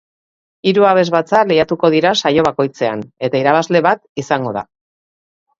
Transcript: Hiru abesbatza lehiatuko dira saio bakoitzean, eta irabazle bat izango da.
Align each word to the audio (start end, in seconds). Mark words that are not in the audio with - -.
Hiru 0.69 0.87
abesbatza 0.91 1.41
lehiatuko 1.51 1.91
dira 1.95 2.13
saio 2.21 2.45
bakoitzean, 2.49 3.05
eta 3.29 3.43
irabazle 3.45 3.83
bat 3.89 4.03
izango 4.25 4.57
da. 4.61 4.65